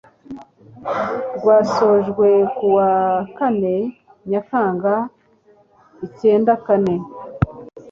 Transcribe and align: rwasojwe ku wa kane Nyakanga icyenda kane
rwasojwe 1.37 2.29
ku 2.55 2.65
wa 2.75 2.91
kane 3.37 3.75
Nyakanga 4.29 4.93
icyenda 6.05 6.53
kane 6.65 6.95